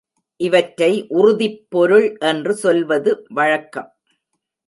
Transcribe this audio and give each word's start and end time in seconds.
இவற்றை 0.37 1.05
உறுதிப் 1.09 1.65
பொருள் 1.69 2.17
என்று 2.19 2.53
சொல்வது 2.53 3.25
வழக்கம். 3.29 3.91